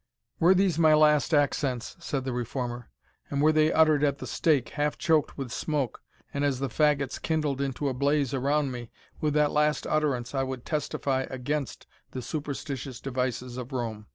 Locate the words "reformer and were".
2.33-3.51